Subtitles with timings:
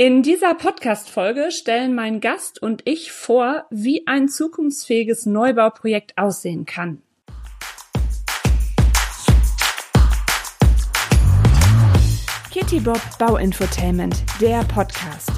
[0.00, 7.02] In dieser Podcast-Folge stellen mein Gast und ich vor, wie ein zukunftsfähiges Neubauprojekt aussehen kann.
[12.52, 15.37] Kitty Bob Bauinfotainment, der Podcast.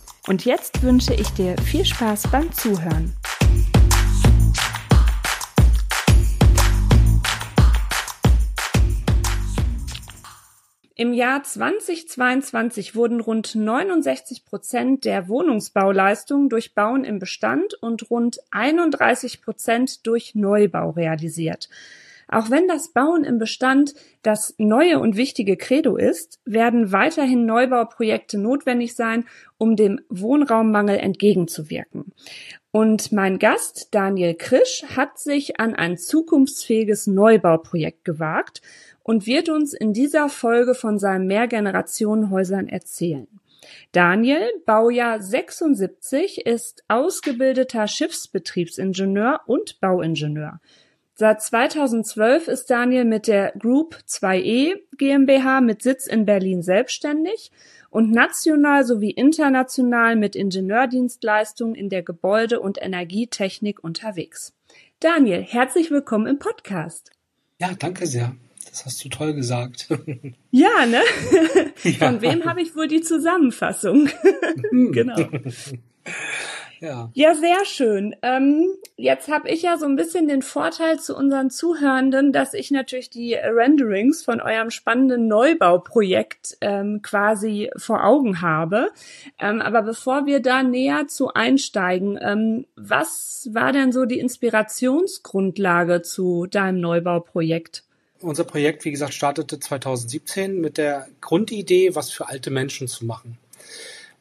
[0.27, 3.15] Und jetzt wünsche ich dir viel Spaß beim Zuhören.
[10.93, 18.37] Im Jahr 2022 wurden rund 69 Prozent der Wohnungsbauleistungen durch Bauen im Bestand und rund
[18.51, 21.67] 31 Prozent durch Neubau realisiert.
[22.31, 23.93] Auch wenn das Bauen im Bestand
[24.23, 29.25] das neue und wichtige Credo ist, werden weiterhin Neubauprojekte notwendig sein,
[29.57, 32.13] um dem Wohnraummangel entgegenzuwirken.
[32.71, 38.61] Und mein Gast Daniel Krisch hat sich an ein zukunftsfähiges Neubauprojekt gewagt
[39.03, 43.27] und wird uns in dieser Folge von seinen Mehrgenerationenhäusern erzählen.
[43.91, 50.61] Daniel, Baujahr 76, ist ausgebildeter Schiffsbetriebsingenieur und Bauingenieur.
[51.21, 57.51] Seit 2012 ist Daniel mit der Group 2E GmbH mit Sitz in Berlin selbstständig
[57.91, 64.55] und national sowie international mit Ingenieurdienstleistungen in der Gebäude- und Energietechnik unterwegs.
[64.99, 67.11] Daniel, herzlich willkommen im Podcast.
[67.59, 68.35] Ja, danke sehr.
[68.67, 69.89] Das hast du toll gesagt.
[70.49, 71.03] Ja, ne?
[71.83, 72.07] Ja.
[72.07, 74.09] Von wem habe ich wohl die Zusammenfassung?
[74.71, 75.17] Genau.
[76.81, 77.11] Ja.
[77.13, 78.15] ja, sehr schön.
[78.23, 82.71] Ähm, jetzt habe ich ja so ein bisschen den Vorteil zu unseren Zuhörenden, dass ich
[82.71, 88.89] natürlich die Renderings von eurem spannenden Neubauprojekt ähm, quasi vor Augen habe.
[89.37, 96.01] Ähm, aber bevor wir da näher zu einsteigen, ähm, was war denn so die Inspirationsgrundlage
[96.01, 97.83] zu deinem Neubauprojekt?
[98.21, 103.37] Unser Projekt, wie gesagt, startete 2017 mit der Grundidee, was für alte Menschen zu machen.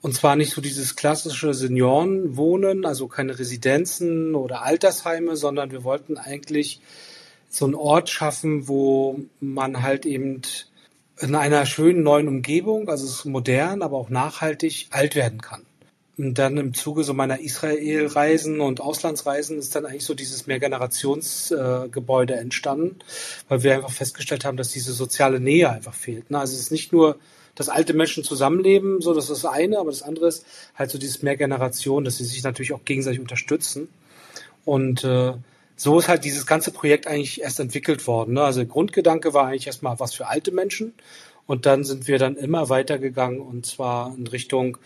[0.02, 6.16] Und zwar nicht so dieses klassische Seniorenwohnen, also keine Residenzen oder Altersheime, sondern wir wollten
[6.16, 6.80] eigentlich
[7.50, 10.42] so einen Ort schaffen, wo man halt eben
[11.18, 15.66] in einer schönen neuen Umgebung, also es ist modern, aber auch nachhaltig alt werden kann.
[16.16, 22.34] Und dann im Zuge so meiner Israel-Reisen und Auslandsreisen ist dann eigentlich so dieses Mehrgenerationsgebäude
[22.34, 22.98] äh, entstanden,
[23.48, 26.30] weil wir einfach festgestellt haben, dass diese soziale Nähe einfach fehlt.
[26.30, 26.38] Ne?
[26.38, 27.18] Also es ist nicht nur,
[27.54, 30.98] dass alte Menschen zusammenleben, so das ist das eine, aber das andere ist halt so
[30.98, 33.88] dieses Mehrgeneration, dass sie sich natürlich auch gegenseitig unterstützen.
[34.64, 35.34] Und äh,
[35.76, 38.34] so ist halt dieses ganze Projekt eigentlich erst entwickelt worden.
[38.34, 38.42] Ne?
[38.42, 40.92] Also der Grundgedanke war eigentlich erstmal was für alte Menschen
[41.46, 44.76] und dann sind wir dann immer weitergegangen und zwar in Richtung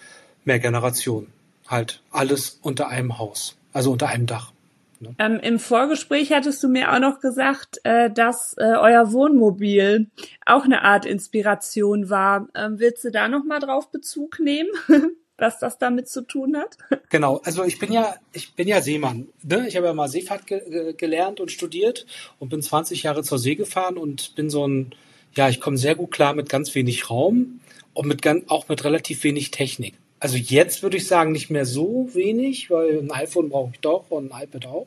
[0.44, 1.32] mehr Generationen.
[1.66, 4.53] Halt alles unter einem Haus, also unter einem Dach.
[5.00, 5.14] Ne?
[5.18, 10.08] Ähm, Im Vorgespräch hattest du mir auch noch gesagt, äh, dass äh, euer Wohnmobil
[10.46, 12.48] auch eine Art Inspiration war.
[12.54, 14.70] Ähm, willst du da noch mal drauf Bezug nehmen?
[15.36, 16.76] was das damit zu tun hat?
[17.10, 19.28] Genau, also ich bin ja, ich bin ja Seemann.
[19.42, 19.66] Ne?
[19.66, 22.06] Ich habe ja mal Seefahrt ge gelernt und studiert
[22.38, 24.94] und bin 20 Jahre zur See gefahren und bin so ein,
[25.34, 27.60] ja, ich komme sehr gut klar mit ganz wenig Raum
[27.94, 29.94] und mit auch mit relativ wenig Technik.
[30.24, 34.10] Also jetzt würde ich sagen, nicht mehr so wenig, weil ein iPhone brauche ich doch
[34.10, 34.86] und ein iPad auch.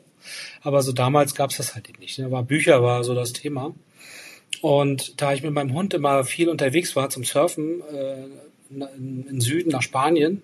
[0.62, 2.18] Aber so damals gab es das halt eben nicht.
[2.18, 2.32] Ne?
[2.32, 3.72] War Bücher war so das Thema.
[4.62, 8.16] Und da ich mit meinem Hund immer viel unterwegs war zum Surfen äh,
[8.96, 10.42] in, Süden nach Spanien,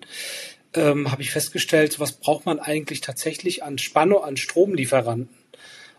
[0.73, 5.27] ähm, habe ich festgestellt, was braucht man eigentlich tatsächlich an Spannung, an Stromlieferanten.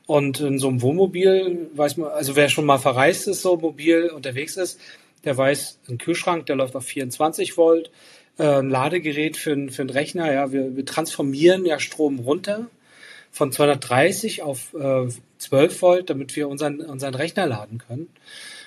[0.07, 4.09] Und in so einem Wohnmobil weiß man, also wer schon mal verreist ist, so mobil
[4.09, 4.81] unterwegs ist,
[5.25, 7.91] der weiß, ein Kühlschrank, der läuft auf 24 Volt,
[8.39, 10.33] äh, Ladegerät für, für einen Rechner.
[10.33, 12.69] Ja, wir, wir transformieren ja Strom runter
[13.31, 18.09] von 230 auf äh, 12 Volt, damit wir unseren, unseren Rechner laden können.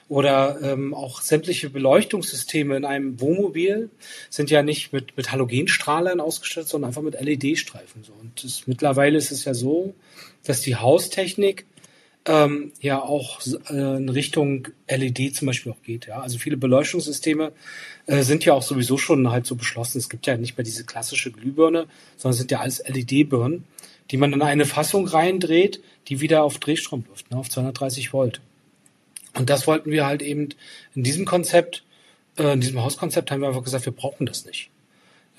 [0.09, 3.91] Oder ähm, auch sämtliche Beleuchtungssysteme in einem Wohnmobil
[4.31, 8.03] sind ja nicht mit, mit Halogenstrahlern ausgestattet, sondern einfach mit LED-Streifen.
[8.03, 8.13] So.
[8.19, 9.93] Und das, mittlerweile ist es ja so,
[10.43, 11.65] dass die Haustechnik
[12.29, 13.39] ähm, ja auch
[13.71, 16.05] äh, in Richtung LED zum Beispiel auch geht.
[16.05, 16.21] Ja?
[16.21, 17.51] Also viele Beleuchtungssysteme
[18.05, 19.97] äh, sind ja auch sowieso schon halt so beschlossen.
[19.97, 21.87] Es gibt ja nicht mehr diese klassische Glühbirne,
[22.17, 23.63] sondern sind ja alles LED-Birnen,
[24.11, 27.37] die man in eine Fassung reindreht, die wieder auf Drehstrom läuft, ne?
[27.37, 28.41] auf 230 Volt.
[29.33, 30.49] Und das wollten wir halt eben
[30.93, 31.83] in diesem Konzept,
[32.37, 34.69] äh, in diesem Hauskonzept haben wir einfach gesagt, wir brauchen das nicht.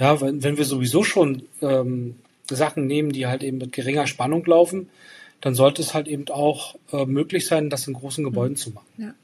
[0.01, 2.17] Ja, wenn, wenn wir sowieso schon ähm,
[2.51, 4.89] Sachen nehmen, die halt eben mit geringer Spannung laufen,
[5.41, 8.57] dann sollte es halt eben auch äh, möglich sein, das in großen Gebäuden mhm.
[8.57, 8.87] zu machen.
[8.97, 9.15] Ja.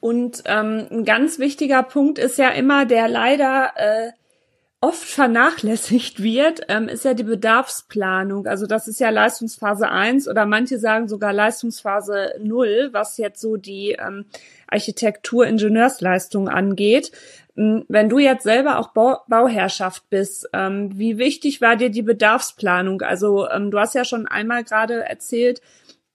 [0.00, 4.10] Und ähm, ein ganz wichtiger Punkt ist ja immer, der leider äh,
[4.82, 8.48] oft vernachlässigt wird, ähm, ist ja die Bedarfsplanung.
[8.48, 13.56] Also das ist ja Leistungsphase 1 oder manche sagen sogar Leistungsphase 0, was jetzt so
[13.56, 14.24] die ähm,
[14.66, 17.12] Architektur, Ingenieursleistung angeht.
[17.54, 23.02] Wenn du jetzt selber auch Bau Bauherrschaft bist, ähm, wie wichtig war dir die Bedarfsplanung?
[23.02, 25.60] Also ähm, du hast ja schon einmal gerade erzählt,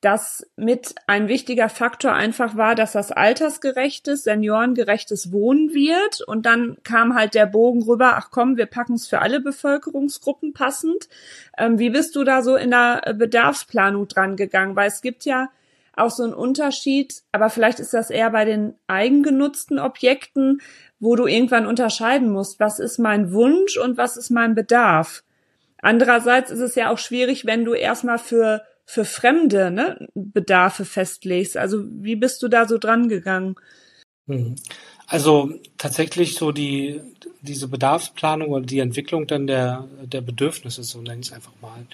[0.01, 6.21] dass mit ein wichtiger Faktor einfach war, dass das altersgerechtes, seniorengerechtes Wohnen wird.
[6.21, 10.53] Und dann kam halt der Bogen rüber, ach komm, wir packen es für alle Bevölkerungsgruppen
[10.53, 11.09] passend.
[11.57, 14.75] Ähm, wie bist du da so in der Bedarfsplanung dran gegangen?
[14.75, 15.49] Weil es gibt ja
[15.97, 20.61] auch so einen Unterschied, aber vielleicht ist das eher bei den eigengenutzten Objekten,
[20.99, 25.23] wo du irgendwann unterscheiden musst, was ist mein Wunsch und was ist mein Bedarf.
[25.79, 31.57] Andererseits ist es ja auch schwierig, wenn du erstmal für für Fremde ne, Bedarfe festlegst.
[31.57, 33.55] Also wie bist du da so dran gegangen?
[34.27, 34.55] Mhm.
[35.07, 37.01] Also tatsächlich so die
[37.41, 41.85] diese Bedarfsplanung oder die Entwicklung dann der der Bedürfnisse, so nenne ich es einfach mal.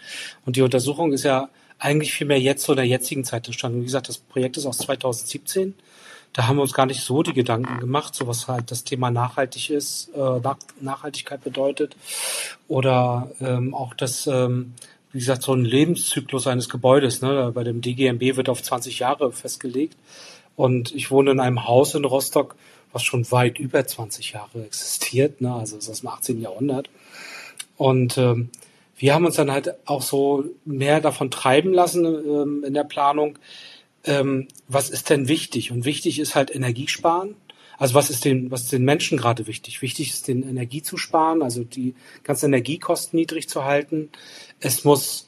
[0.46, 1.50] Und die Untersuchung ist ja
[1.83, 3.81] eigentlich viel mehr jetzt so der jetzigen Zeit entstanden.
[3.81, 5.75] Wie gesagt, das Projekt ist aus 2017.
[6.31, 9.12] Da haben wir uns gar nicht so die Gedanken gemacht, so was halt das Thema
[9.12, 10.41] nachhaltig ist, äh,
[10.81, 11.95] Nachhaltigkeit bedeutet
[12.68, 14.74] oder ähm, auch das ähm,
[15.13, 17.21] wie gesagt, so ein Lebenszyklus eines Gebäudes.
[17.21, 17.51] Ne?
[17.53, 19.95] Bei dem DGMB wird auf 20 Jahre festgelegt.
[20.56, 22.56] Und ich wohne in einem Haus in Rostock,
[22.91, 25.39] was schon weit über 20 Jahre existiert.
[25.39, 25.53] Ne?
[25.53, 26.41] Also ist aus dem 18.
[26.41, 26.89] Jahrhundert.
[27.77, 28.50] Und ähm,
[28.98, 33.38] wir haben uns dann halt auch so mehr davon treiben lassen ähm, in der Planung.
[34.06, 35.72] Ähm, was ist denn wichtig?
[35.72, 37.36] Und wichtig ist halt Energiesparen.
[37.78, 39.81] Also was ist den, was ist den Menschen gerade wichtig?
[39.81, 44.10] Wichtig ist, den Energie zu sparen, also die ganzen Energiekosten niedrig zu halten.
[44.60, 45.28] Es muss,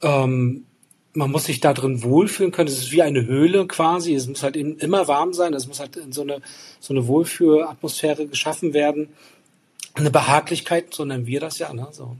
[0.00, 0.64] ähm,
[1.12, 2.68] man muss sich da drin wohlfühlen können.
[2.68, 4.14] Es ist wie eine Höhle quasi.
[4.14, 5.54] Es muss halt eben immer warm sein.
[5.54, 6.40] Es muss halt in so eine,
[6.80, 9.08] so eine Wohlfühlatmosphäre geschaffen werden.
[9.94, 11.72] Eine Behaglichkeit, so nennen wir das ja.
[11.74, 11.88] Ne?
[11.90, 12.16] So,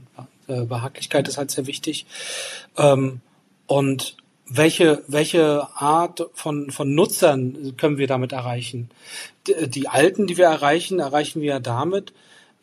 [0.47, 2.05] äh, Behaglichkeit ist halt sehr wichtig.
[2.77, 3.21] Ähm,
[3.67, 8.89] und welche, welche Art von, von Nutzern können wir damit erreichen?
[9.47, 12.13] Die, die Alten, die wir erreichen, erreichen wir damit,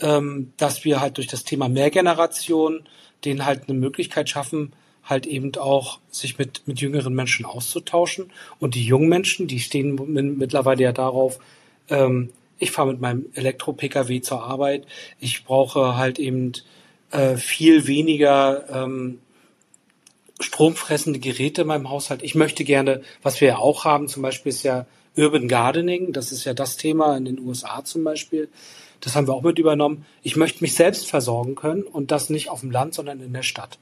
[0.01, 2.85] ähm, dass wir halt durch das Thema Mehrgeneration
[3.25, 4.73] denen halt eine Möglichkeit schaffen,
[5.05, 8.31] halt eben auch sich mit, mit jüngeren Menschen auszutauschen.
[8.59, 9.99] Und die jungen Menschen, die stehen
[10.39, 11.39] mittlerweile ja darauf,
[11.89, 14.87] ähm, ich fahre mit meinem Elektro-Pkw zur Arbeit,
[15.19, 16.53] ich brauche halt eben
[17.11, 19.21] äh, viel weniger ähm,
[20.41, 22.23] stromfressende Geräte in meinem Haushalt.
[22.23, 24.87] Ich möchte gerne, was wir ja auch haben, zum Beispiel ist ja
[25.17, 28.49] Urban Gardening, das ist ja das Thema in den USA zum Beispiel.
[29.01, 30.05] Das haben wir auch mit übernommen.
[30.23, 33.43] Ich möchte mich selbst versorgen können und das nicht auf dem Land, sondern in der
[33.43, 33.79] Stadt.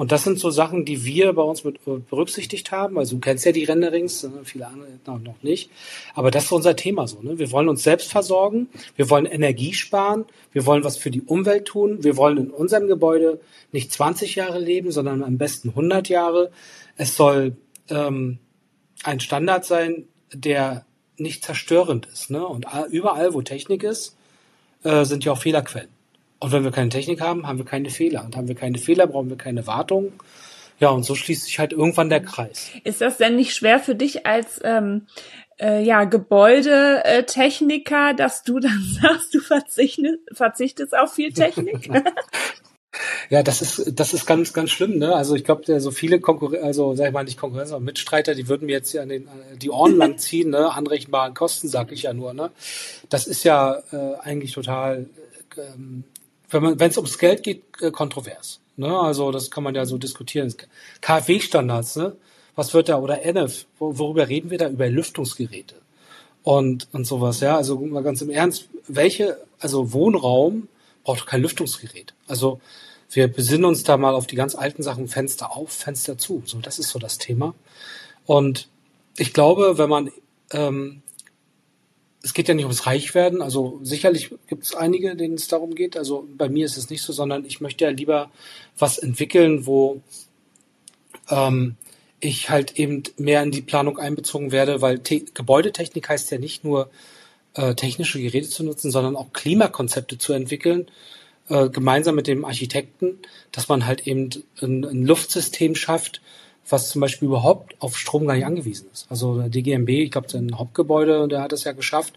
[0.00, 2.96] Und das sind so Sachen, die wir bei uns mit äh, berücksichtigt haben.
[2.96, 5.70] Also du kennst ja die Renderings, äh, viele andere noch nicht.
[6.14, 7.20] Aber das ist unser Thema so.
[7.20, 7.38] Ne?
[7.38, 11.66] Wir wollen uns selbst versorgen, wir wollen Energie sparen, wir wollen was für die Umwelt
[11.66, 13.40] tun, wir wollen in unserem Gebäude
[13.72, 16.50] nicht 20 Jahre leben, sondern am besten 100 Jahre.
[16.96, 17.58] Es soll
[17.90, 18.38] ähm,
[19.04, 20.86] ein Standard sein, der
[21.18, 22.30] nicht zerstörend ist.
[22.30, 22.46] Ne?
[22.46, 24.16] Und überall, wo Technik ist,
[24.82, 25.90] äh, sind ja auch Fehlerquellen.
[26.40, 28.24] Und wenn wir keine Technik haben, haben wir keine Fehler.
[28.24, 30.12] Und haben wir keine Fehler, brauchen wir keine Wartung.
[30.78, 32.70] Ja, und so schließt sich halt irgendwann der Kreis.
[32.84, 35.06] Ist das denn nicht schwer für dich als ähm,
[35.60, 41.90] äh, ja, Gebäudetechniker, dass du dann sagst, du verzichtest, verzichtest auf viel Technik?
[43.28, 45.14] Ja, das ist das ist ganz ganz schlimm, ne?
[45.14, 48.48] Also ich glaube, so viele Konkurrenten, also sag ich mal nicht Konkurrenz, aber Mitstreiter, die
[48.48, 50.72] würden mir jetzt hier an den die Ohren lang ziehen, ne?
[50.72, 52.50] Anrechenbaren Kosten, sag ich ja nur, ne?
[53.08, 55.06] Das ist ja äh, eigentlich total
[55.56, 56.04] ähm,
[56.50, 58.60] wenn es ums Geld geht, äh, kontrovers.
[58.76, 58.98] Ne?
[58.98, 60.52] Also das kann man ja so diskutieren.
[61.00, 62.16] KfW-Standards, ne?
[62.54, 64.68] was wird da, oder NF, worüber reden wir da?
[64.68, 65.76] Über Lüftungsgeräte
[66.42, 67.56] und, und sowas, ja.
[67.56, 70.68] Also mal ganz im Ernst, welche, also Wohnraum
[71.04, 72.14] braucht kein Lüftungsgerät.
[72.26, 72.60] Also
[73.10, 76.42] wir besinnen uns da mal auf die ganz alten Sachen, Fenster auf, Fenster zu.
[76.44, 77.54] So, das ist so das Thema.
[78.26, 78.68] Und
[79.16, 80.12] ich glaube, wenn man
[80.52, 81.02] ähm,
[82.22, 83.42] es geht ja nicht ums Reichwerden.
[83.42, 85.96] Also sicherlich gibt es einige, denen es darum geht.
[85.96, 88.30] Also bei mir ist es nicht so, sondern ich möchte ja lieber
[88.78, 90.02] was entwickeln, wo
[91.30, 91.76] ähm,
[92.20, 96.64] ich halt eben mehr in die Planung einbezogen werde, weil Te Gebäudetechnik heißt ja nicht
[96.64, 96.90] nur
[97.54, 100.90] äh, technische Geräte zu nutzen, sondern auch Klimakonzepte zu entwickeln,
[101.48, 103.18] äh, gemeinsam mit dem Architekten,
[103.50, 106.20] dass man halt eben ein, ein Luftsystem schafft,
[106.70, 109.06] was zum Beispiel überhaupt auf Strom gar nicht angewiesen ist.
[109.10, 112.14] Also der DGMB, ich glaube, sein Hauptgebäude, der hat es ja geschafft,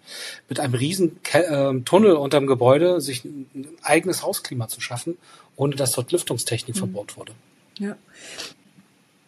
[0.50, 5.17] mit einem riesen Ke äh, Tunnel unterm Gebäude sich ein eigenes Hausklima zu schaffen,
[5.55, 6.79] ohne dass dort Lüftungstechnik mhm.
[6.79, 7.33] verbaut wurde.
[7.79, 7.95] Ja.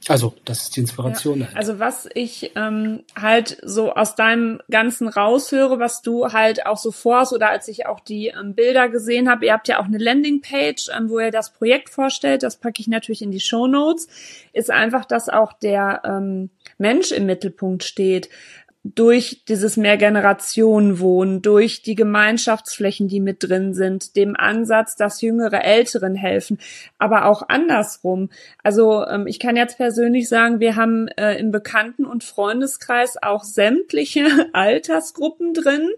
[0.07, 1.41] Also, das ist die Inspiration.
[1.41, 6.77] Ja, also was ich ähm, halt so aus deinem Ganzen raushöre, was du halt auch
[6.77, 9.85] so vorhast oder als ich auch die ähm, Bilder gesehen habe, ihr habt ja auch
[9.85, 13.65] eine Landingpage, ähm, wo ihr das Projekt vorstellt, das packe ich natürlich in die Show
[13.65, 14.07] Notes,
[14.53, 18.29] ist einfach, dass auch der ähm, Mensch im Mittelpunkt steht
[18.93, 26.13] durch dieses Mehrgenerationenwohnen, durch die Gemeinschaftsflächen, die mit drin sind, dem Ansatz, dass jüngere Älteren
[26.13, 26.59] helfen,
[26.99, 28.29] aber auch andersrum.
[28.61, 33.43] Also ähm, ich kann jetzt persönlich sagen, wir haben äh, im Bekannten- und Freundeskreis auch
[33.43, 35.89] sämtliche Altersgruppen drin,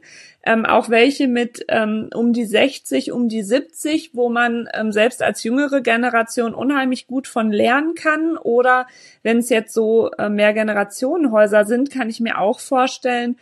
[0.44, 5.22] ähm, auch welche mit ähm, um die 60, um die 70, wo man ähm, selbst
[5.22, 8.38] als jüngere Generation unheimlich gut von lernen kann.
[8.38, 8.88] Oder
[9.24, 13.38] wenn es jetzt so äh, mehr Generationenhäuser sind, kann ich mir auch vorstellen,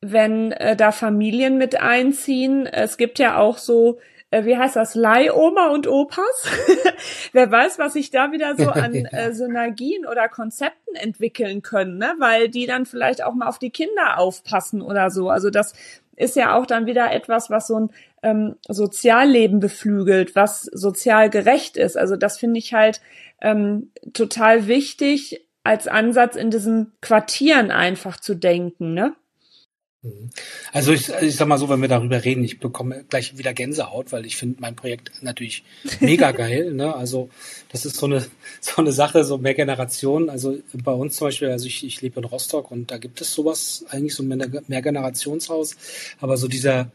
[0.00, 2.66] wenn äh, da Familien mit einziehen.
[2.66, 3.98] Es gibt ja auch so
[4.32, 6.46] äh, wie heißt das, Leihoma und Opas.
[7.32, 12.14] Wer weiß, was sich da wieder so an äh, Synergien oder Konzepten entwickeln können, ne?
[12.18, 15.28] weil die dann vielleicht auch mal auf die Kinder aufpassen oder so.
[15.28, 15.74] Also das
[16.16, 17.90] ist ja auch dann wieder etwas, was so ein
[18.22, 21.96] ähm, Sozialleben beflügelt, was sozial gerecht ist.
[21.96, 23.00] Also das finde ich halt
[23.40, 29.14] ähm, total wichtig, als Ansatz in diesen Quartieren einfach zu denken, ne?
[30.02, 30.30] Mhm.
[30.72, 34.10] Also ich, ich sag mal so, wenn wir darüber reden, ich bekomme gleich wieder Gänsehaut,
[34.10, 35.62] weil ich finde mein Projekt natürlich
[36.00, 36.74] mega geil.
[36.74, 36.94] Ne?
[36.94, 37.30] Also
[37.70, 38.26] das ist so eine
[38.60, 40.28] so eine Sache, so mehr Generationen.
[40.28, 43.32] Also bei uns zum Beispiel, also ich, ich lebe in Rostock und da gibt es
[43.32, 45.76] sowas eigentlich so ein Mehrgenerationshaus,
[46.20, 46.90] aber so dieser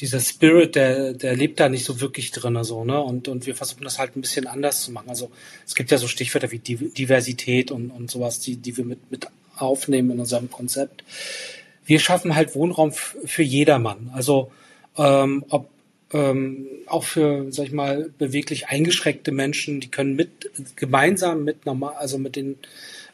[0.00, 3.00] dieser Spirit, der, der lebt da nicht so wirklich drin, so, ne?
[3.00, 5.08] Und, und wir versuchen das halt ein bisschen anders zu machen.
[5.08, 5.30] Also
[5.64, 9.28] es gibt ja so Stichwörter wie Diversität und, und sowas, die, die wir mit, mit
[9.56, 11.04] aufnehmen in unserem Konzept
[11.84, 14.10] wir schaffen halt Wohnraum für jedermann.
[14.14, 14.50] Also
[14.96, 15.68] ähm, ob
[16.12, 21.94] ähm, auch für, sag ich mal, beweglich eingeschränkte Menschen, die können mit gemeinsam mit normal,
[21.96, 22.56] also mit den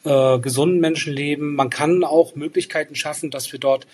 [0.05, 1.55] äh, gesunden Menschen leben.
[1.55, 3.87] Man kann auch Möglichkeiten schaffen, dass wir dort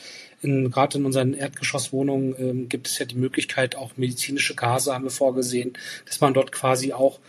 [0.43, 5.05] in, gerade in unseren Erdgeschosswohnungen ähm, gibt es ja die Möglichkeit, auch medizinische Gase haben
[5.05, 5.75] wir vorgesehen,
[6.07, 7.21] dass man dort quasi auch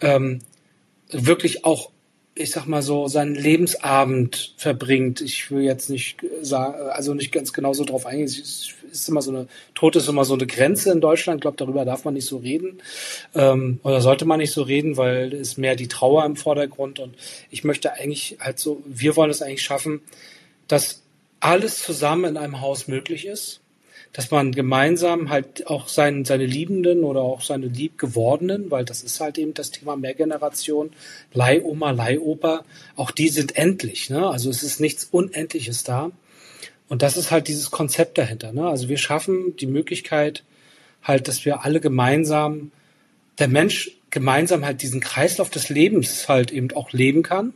[0.00, 0.40] ähm,
[1.10, 1.90] wirklich auch
[2.36, 5.20] ich sag mal so, seinen Lebensabend verbringt.
[5.20, 8.26] Ich will jetzt nicht sagen, also nicht ganz genau so drauf eingehen.
[8.26, 11.38] Es ist immer so eine, Tod ist immer so eine Grenze in Deutschland.
[11.38, 12.82] Ich glaube, darüber darf man nicht so reden.
[13.36, 16.98] Ähm, oder sollte man nicht so reden, weil es mehr die Trauer im Vordergrund.
[16.98, 17.14] Und
[17.50, 20.00] ich möchte eigentlich halt so, wir wollen es eigentlich schaffen,
[20.66, 21.02] dass
[21.38, 23.60] alles zusammen in einem Haus möglich ist
[24.14, 29.20] dass man gemeinsam halt auch sein, seine Liebenden oder auch seine Liebgewordenen, weil das ist
[29.20, 30.92] halt eben das Thema Mehrgeneration,
[31.32, 34.10] Leihoma, Leihopa, auch die sind endlich.
[34.10, 34.26] Ne?
[34.26, 36.12] Also es ist nichts Unendliches da.
[36.88, 38.52] Und das ist halt dieses Konzept dahinter.
[38.52, 38.68] Ne?
[38.68, 40.44] Also wir schaffen die Möglichkeit
[41.02, 42.70] halt, dass wir alle gemeinsam,
[43.40, 47.52] der Mensch gemeinsam halt diesen Kreislauf des Lebens halt eben auch leben kann.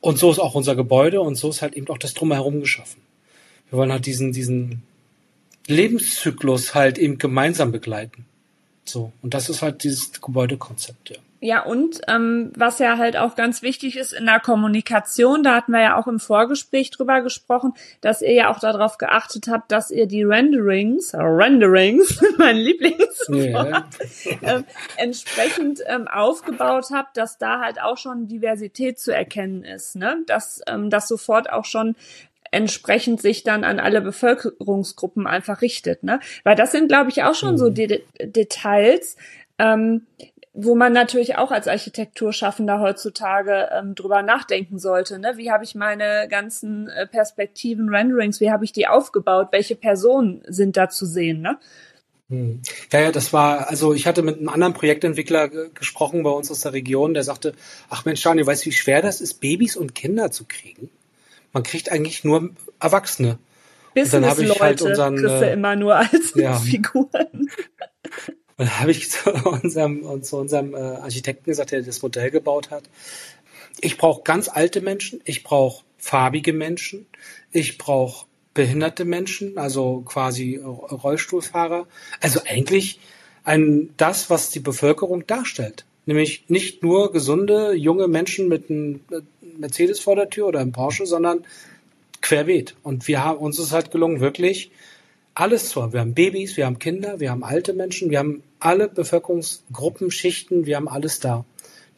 [0.00, 3.00] Und so ist auch unser Gebäude und so ist halt eben auch das Drumherum geschaffen.
[3.70, 4.82] Wir wollen halt diesen, diesen,
[5.66, 8.26] Lebenszyklus halt eben gemeinsam begleiten.
[8.84, 11.16] So, und das ist halt dieses Gebäudekonzept, ja.
[11.44, 15.72] Ja, und ähm, was ja halt auch ganz wichtig ist in der Kommunikation, da hatten
[15.72, 19.90] wir ja auch im Vorgespräch drüber gesprochen, dass ihr ja auch darauf geachtet habt, dass
[19.90, 23.84] ihr die Renderings, Renderings, mein Lieblingswort,
[24.24, 24.40] yeah.
[24.40, 24.62] äh,
[24.96, 30.22] entsprechend ähm, aufgebaut habt, dass da halt auch schon Diversität zu erkennen ist, ne?
[30.26, 31.94] Dass ähm, das sofort auch schon
[32.54, 36.02] entsprechend sich dann an alle Bevölkerungsgruppen einfach richtet.
[36.02, 36.20] Ne?
[36.44, 37.58] Weil das sind, glaube ich, auch schon mhm.
[37.58, 39.16] so De Details,
[39.58, 40.06] ähm,
[40.52, 45.18] wo man natürlich auch als Architekturschaffender heutzutage ähm, drüber nachdenken sollte.
[45.18, 45.32] Ne?
[45.36, 49.48] Wie habe ich meine ganzen äh, Perspektiven, Renderings, wie habe ich die aufgebaut?
[49.50, 51.40] Welche Personen sind da zu sehen?
[51.40, 51.58] Ne?
[52.30, 52.62] Hm.
[52.92, 56.60] Ja, ja, das war, also ich hatte mit einem anderen Projektentwickler gesprochen bei uns aus
[56.60, 57.54] der Region, der sagte,
[57.90, 60.88] ach Mensch, Daniel, weißt du, wie schwer das ist, Babys und Kinder zu kriegen?
[61.54, 63.38] Man kriegt eigentlich nur Erwachsene.
[63.94, 66.58] Business-Leute halt unseren, kriegst du äh, immer nur als ja.
[66.58, 67.48] Figuren.
[68.56, 72.70] Und dann habe ich zu unserem, zu unserem äh, Architekten gesagt, der das Modell gebaut
[72.70, 72.84] hat,
[73.80, 77.06] ich brauche ganz alte Menschen, ich brauche farbige Menschen,
[77.50, 81.86] ich brauche behinderte Menschen, also quasi Rollstuhlfahrer.
[82.20, 83.00] Also eigentlich
[83.42, 85.84] ein, das, was die Bevölkerung darstellt.
[86.06, 89.00] Nämlich nicht nur gesunde, junge Menschen mit einem
[89.58, 91.44] Mercedes vor der Tür oder einem Porsche, sondern
[92.20, 92.74] querbeet.
[92.82, 94.70] Und wir haben, uns ist halt gelungen, wirklich
[95.34, 95.92] alles zu haben.
[95.92, 100.66] Wir haben Babys, wir haben Kinder, wir haben alte Menschen, wir haben alle Bevölkerungsgruppen, Schichten,
[100.66, 101.44] wir haben alles da.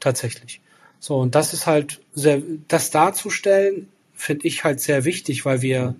[0.00, 0.60] Tatsächlich.
[0.98, 5.94] So, und das ist halt sehr, das darzustellen, finde ich halt sehr wichtig, weil wir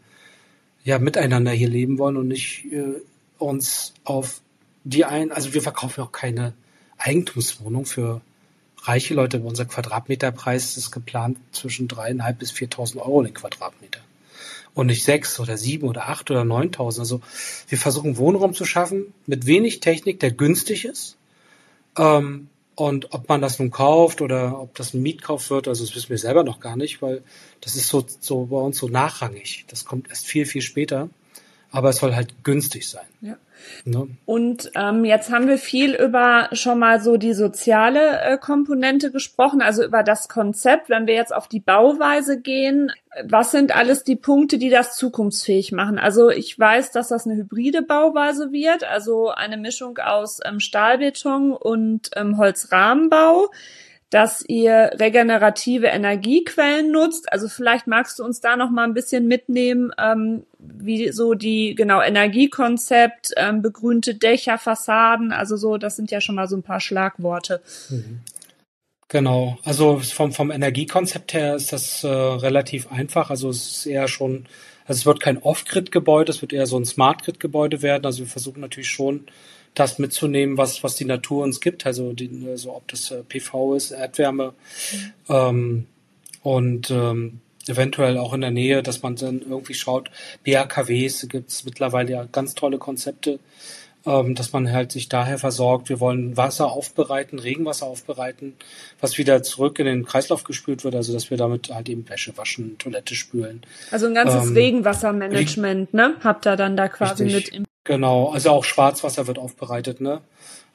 [0.85, 3.01] ja miteinander hier leben wollen und nicht äh,
[3.39, 4.41] uns auf
[4.85, 6.55] die ein, also wir verkaufen auch keine
[6.99, 8.21] Eigentumswohnung für
[8.83, 9.41] reiche Leute.
[9.41, 14.01] Unser Quadratmeterpreis ist geplant zwischen dreieinhalb bis 4.000 Euro den Quadratmeter.
[14.75, 17.01] Und nicht sechs oder sieben oder acht oder neuntausend.
[17.01, 17.21] Also
[17.69, 21.17] wir versuchen Wohnraum zu schaffen mit wenig Technik, der günstig ist.
[21.97, 25.97] Ähm, und ob man das nun kauft oder ob das ein Mietkauf wird, also das
[25.97, 27.23] wissen wir selber noch gar nicht, weil
[27.63, 29.65] das ist so, so bei uns so nachrangig.
[29.69, 31.09] Das kommt erst viel, viel später.
[31.77, 33.05] Aber es soll halt günstig sein.
[33.21, 33.37] Ja.
[33.85, 34.09] Ne?
[34.25, 39.61] Und ähm, jetzt haben wir viel über schon mal so die soziale äh, Komponente gesprochen,
[39.61, 40.89] also über das Konzept.
[40.89, 42.93] Wenn wir jetzt auf die Bauweise gehen,
[43.25, 45.99] was sind alles die Punkte, die das zukunftsfähig machen?
[45.99, 51.53] Also ich weiß, dass das eine hybride Bauweise wird, also eine Mischung aus ähm, Stahlbeton
[51.53, 53.51] und ähm, Holzrahmenbau
[54.17, 57.31] dass ihr regenerative Energiequellen nutzt.
[57.31, 61.75] Also vielleicht magst du uns da noch mal ein bisschen mitnehmen, ähm, wie so die
[61.75, 66.63] genau Energiekonzept, ähm, begrünte Dächer, Fassaden, also so, das sind ja schon mal so ein
[66.63, 67.61] paar Schlagworte.
[67.91, 68.21] Mhm.
[69.09, 73.29] Genau, also vom, vom Energiekonzept her ist das äh, relativ einfach.
[73.29, 74.47] Also es ist eher schon,
[74.87, 78.07] also es wird kein Off-Grid-Gebäude, es wird eher so ein Smart-Grid-Gebäude werden.
[78.07, 79.27] Also wir versuchen natürlich schon
[79.77, 81.87] das mitzunehmen, was, was die Natur uns gibt.
[81.87, 84.55] Also, die, also ob das äh, PV ist, Erdwärme
[84.93, 85.13] mhm.
[85.29, 85.87] ähm,
[86.43, 90.11] und ähm, eventuell auch in der Nähe, dass man dann irgendwie schaut,
[90.45, 93.39] BHKWs gibt es mittlerweile ja ganz tolle Konzepte,
[94.07, 95.89] dass man halt sich daher versorgt.
[95.89, 98.55] Wir wollen Wasser aufbereiten, Regenwasser aufbereiten,
[99.01, 102.37] was wieder zurück in den Kreislauf gespült wird, also dass wir damit halt eben Wäsche
[102.39, 103.63] waschen, Toilette spülen.
[103.91, 106.15] Also ein ganzes ähm, Regenwassermanagement, ne?
[106.23, 107.45] Habt ihr dann da quasi richtig.
[107.45, 110.21] mit im Genau, also auch Schwarzwasser wird aufbereitet, ne?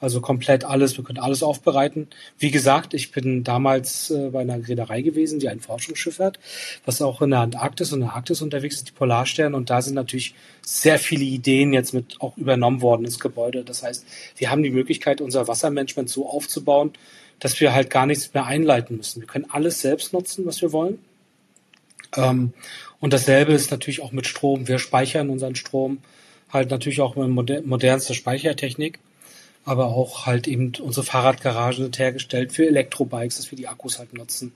[0.02, 2.08] Also komplett alles, wir können alles aufbereiten.
[2.40, 6.40] Wie gesagt, ich bin damals äh, bei einer Reederei gewesen, die ein Forschungsschiff hat,
[6.86, 9.54] was auch in der Antarktis und der Arktis unterwegs ist, die Polarstern.
[9.54, 13.64] Und da sind natürlich sehr viele Ideen jetzt mit auch übernommen worden ins Gebäude.
[13.64, 14.04] Das heißt,
[14.38, 16.94] wir haben die Möglichkeit, unser Wassermanagement so aufzubauen,
[17.40, 19.22] dass wir halt gar nichts mehr einleiten müssen.
[19.22, 20.98] Wir können alles selbst nutzen, was wir wollen.
[22.18, 22.54] Ähm,
[23.00, 24.68] und dasselbe ist natürlich auch mit Strom.
[24.68, 26.00] Wir speichern unseren Strom
[26.52, 29.00] halt natürlich auch mit modernster Speichertechnik
[29.64, 34.14] aber auch halt eben unsere Fahrradgarage wird hergestellt für Elektrobikes, dass wir die Akkus halt
[34.14, 34.54] nutzen,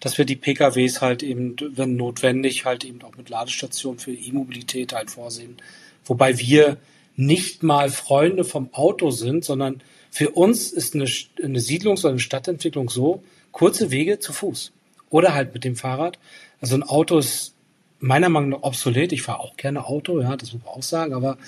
[0.00, 4.92] dass wir die PKWs halt eben, wenn notwendig, halt eben auch mit Ladestationen für E-Mobilität
[4.92, 5.56] halt vorsehen.
[6.04, 6.78] Wobei wir
[7.14, 11.06] nicht mal Freunde vom Auto sind, sondern für uns ist eine,
[11.42, 14.72] eine Siedlungs- oder eine Stadtentwicklung so, kurze Wege zu Fuß
[15.10, 16.18] oder halt mit dem Fahrrad.
[16.60, 17.54] Also ein Auto ist
[18.00, 19.12] meiner Meinung nach obsolet.
[19.12, 21.38] Ich fahre auch gerne Auto, ja, das muss man auch sagen, aber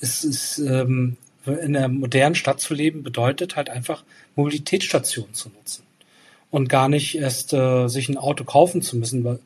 [0.00, 1.16] es ist ähm,
[1.54, 4.04] in der modernen Stadt zu leben, bedeutet halt einfach
[4.36, 5.84] Mobilitätsstationen zu nutzen
[6.50, 9.38] und gar nicht erst äh, sich ein Auto kaufen zu müssen.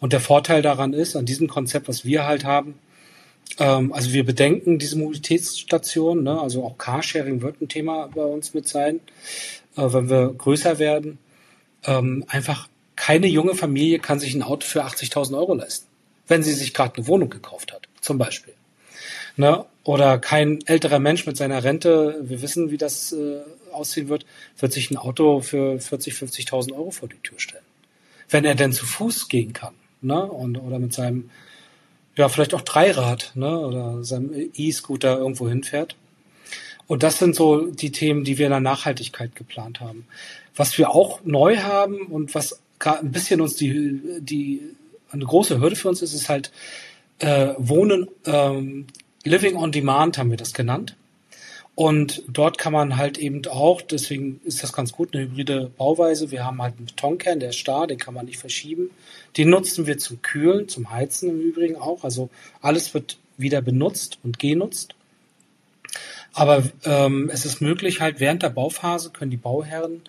[0.00, 2.74] Und der Vorteil daran ist, an diesem Konzept, was wir halt haben,
[3.58, 6.40] ähm, also wir bedenken diese Mobilitätsstationen, ne?
[6.40, 9.00] also auch Carsharing wird ein Thema bei uns mit sein,
[9.76, 11.18] äh, wenn wir größer werden.
[11.84, 15.86] Ähm, einfach keine junge Familie kann sich ein Auto für 80.000 Euro leisten,
[16.26, 18.54] wenn sie sich gerade eine Wohnung gekauft hat, zum Beispiel.
[19.36, 19.64] Ne?
[19.84, 23.40] Oder kein älterer Mensch mit seiner Rente, wir wissen, wie das äh,
[23.72, 24.26] aussehen wird,
[24.58, 27.62] wird sich ein Auto für 40, 50.000 Euro vor die Tür stellen.
[28.28, 30.20] Wenn er denn zu Fuß gehen kann, ne?
[30.24, 31.30] Und, oder mit seinem,
[32.16, 33.58] ja, vielleicht auch Dreirad, ne?
[33.60, 35.94] Oder seinem E-Scooter irgendwo hinfährt.
[36.88, 40.06] Und das sind so die Themen, die wir in der Nachhaltigkeit geplant haben.
[40.54, 44.62] Was wir auch neu haben und was gerade ein bisschen uns die, die
[45.10, 46.50] eine große Hürde für uns ist, ist halt
[47.18, 48.86] äh, Wohnen ähm,
[49.26, 50.96] Living on Demand haben wir das genannt.
[51.74, 56.30] Und dort kann man halt eben auch, deswegen ist das ganz gut, eine hybride Bauweise.
[56.30, 58.90] Wir haben halt einen Betonkern, der ist starr, den kann man nicht verschieben.
[59.36, 62.02] Den nutzen wir zum Kühlen, zum Heizen im Übrigen auch.
[62.02, 62.30] Also
[62.62, 64.94] alles wird wieder benutzt und genutzt.
[66.32, 70.00] Aber ähm, es ist möglich, halt während der Bauphase können die Bauherren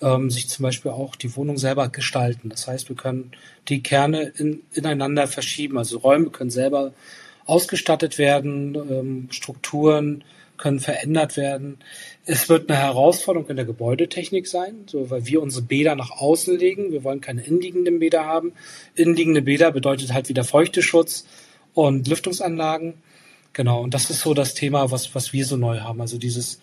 [0.00, 2.48] ähm, sich zum Beispiel auch die Wohnung selber gestalten.
[2.48, 3.32] Das heißt, wir können
[3.68, 5.76] die Kerne in, ineinander verschieben.
[5.76, 6.92] Also Räume können selber
[7.50, 10.24] ausgestattet werden, ähm, Strukturen
[10.56, 11.78] können verändert werden.
[12.26, 16.56] Es wird eine Herausforderung in der Gebäudetechnik sein, so weil wir unsere Bäder nach außen
[16.56, 16.92] legen.
[16.92, 18.52] Wir wollen keine innenliegenden Bäder haben.
[18.94, 21.26] Innenliegende Bäder bedeutet halt wieder Feuchteschutz
[21.74, 22.94] und Lüftungsanlagen.
[23.52, 26.00] Genau, und das ist so das Thema, was, was wir so neu haben.
[26.00, 26.60] Also dieses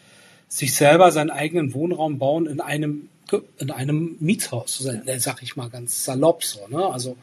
[0.47, 3.10] sich selber seinen eigenen Wohnraum bauen in einem
[3.58, 6.65] in einem Mietshaus, sag ich mal ganz salopp so.
[6.69, 6.86] Ne?
[6.86, 7.17] Also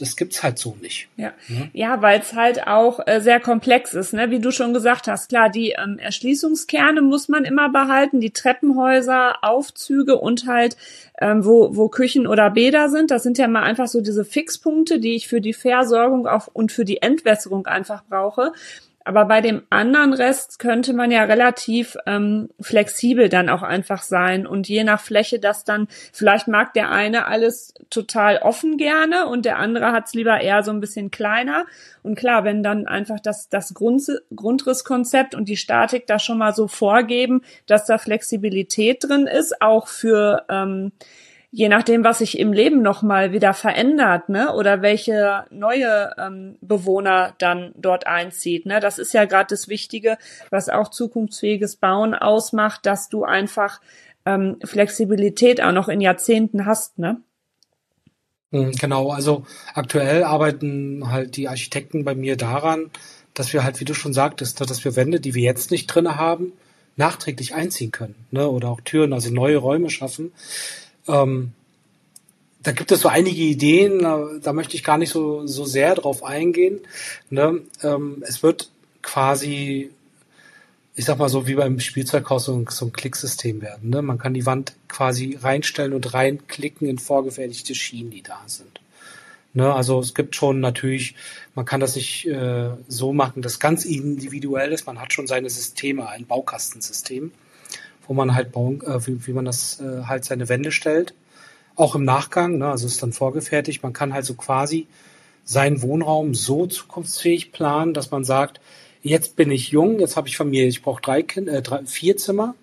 [0.00, 1.08] das gibt's halt so nicht.
[1.16, 1.70] Ja, ne?
[1.72, 4.30] ja weil es halt auch äh, sehr komplex ist, ne?
[4.30, 5.28] wie du schon gesagt hast.
[5.28, 10.76] Klar, die ähm, Erschließungskerne muss man immer behalten, die Treppenhäuser, Aufzüge und halt
[11.20, 13.10] ähm, wo, wo Küchen oder Bäder sind.
[13.10, 16.72] Das sind ja mal einfach so diese Fixpunkte, die ich für die Versorgung auch und
[16.72, 18.52] für die Entwässerung einfach brauche.
[19.04, 24.46] Aber bei dem anderen Rest könnte man ja relativ ähm, flexibel dann auch einfach sein
[24.46, 29.46] und je nach Fläche das dann, vielleicht mag der eine alles total offen gerne und
[29.46, 31.64] der andere hat es lieber eher so ein bisschen kleiner.
[32.02, 34.02] Und klar, wenn dann einfach das, das Grund,
[34.34, 39.88] Grundrisskonzept und die Statik da schon mal so vorgeben, dass da Flexibilität drin ist, auch
[39.88, 40.92] für ähm,
[41.52, 47.34] je nachdem, was sich im Leben nochmal wieder verändert, ne, oder welche neue ähm, Bewohner
[47.38, 50.16] dann dort einzieht, ne, das ist ja gerade das Wichtige,
[50.50, 53.80] was auch zukunftsfähiges Bauen ausmacht, dass du einfach
[54.24, 57.20] ähm, Flexibilität auch noch in Jahrzehnten hast, ne?
[58.52, 62.90] Hm, genau, also aktuell arbeiten halt die Architekten bei mir daran,
[63.34, 66.16] dass wir halt, wie du schon sagtest, dass wir Wände, die wir jetzt nicht drinne
[66.16, 66.52] haben,
[66.96, 70.32] nachträglich einziehen können, ne, oder auch Türen, also neue Räume schaffen.
[71.08, 71.52] Ähm,
[72.62, 75.94] da gibt es so einige Ideen, da, da, möchte ich gar nicht so, so sehr
[75.94, 76.80] drauf eingehen.
[77.30, 77.62] Ne?
[77.82, 78.70] Ähm, es wird
[79.02, 79.90] quasi,
[80.94, 83.88] ich sag mal so wie beim Spielzeughaus so ein, so ein Klicksystem werden.
[83.88, 84.02] Ne?
[84.02, 88.80] Man kann die Wand quasi reinstellen und reinklicken in vorgefertigte Schienen, die da sind.
[89.54, 89.72] Ne?
[89.72, 91.14] Also es gibt schon natürlich,
[91.54, 94.86] man kann das nicht äh, so machen, dass ganz individuell ist.
[94.86, 97.32] Man hat schon seine Systeme, ein Baukastensystem
[98.10, 101.14] wo man halt bauen, äh, wie, wie man das äh, halt seine Wände stellt.
[101.76, 103.84] Auch im Nachgang, ne, also ist dann vorgefertigt.
[103.84, 104.88] Man kann halt so quasi
[105.44, 108.60] seinen Wohnraum so zukunftsfähig planen, dass man sagt,
[109.04, 112.56] jetzt bin ich jung, jetzt habe ich Familie, ich brauche drei Kinder, äh, vier Zimmer,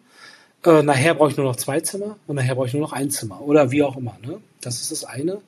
[0.66, 3.10] äh, nachher brauche ich nur noch zwei Zimmer und nachher brauche ich nur noch ein
[3.10, 4.18] Zimmer oder wie auch immer.
[4.22, 4.42] Ne?
[4.60, 5.40] Das ist das eine.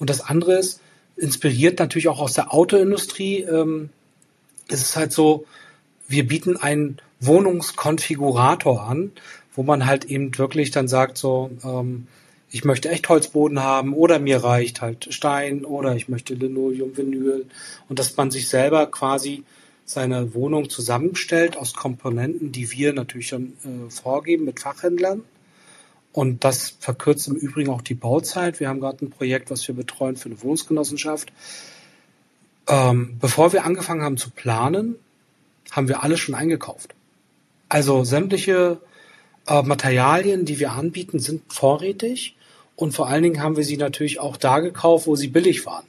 [0.00, 0.80] Und das andere ist,
[1.16, 3.90] inspiriert natürlich auch aus der Autoindustrie, ähm,
[4.66, 5.46] es ist halt so,
[6.08, 9.12] wir bieten einen Wohnungskonfigurator an,
[9.54, 12.06] wo man halt eben wirklich dann sagt, so, ähm,
[12.50, 17.46] ich möchte echt Holzboden haben oder mir reicht halt Stein oder ich möchte Linoleum, Vinyl
[17.88, 19.44] und dass man sich selber quasi
[19.84, 25.22] seine Wohnung zusammenstellt aus Komponenten, die wir natürlich dann äh, vorgeben mit Fachhändlern.
[26.12, 28.58] Und das verkürzt im Übrigen auch die Bauzeit.
[28.58, 31.30] Wir haben gerade ein Projekt, was wir betreuen für eine Wohnungsgenossenschaft.
[32.68, 34.96] Ähm, bevor wir angefangen haben zu planen,
[35.70, 36.94] haben wir alles schon eingekauft.
[37.68, 38.80] Also sämtliche
[39.46, 42.36] äh, Materialien, die wir anbieten, sind vorrätig
[42.76, 45.86] und vor allen Dingen haben wir sie natürlich auch da gekauft, wo sie billig waren.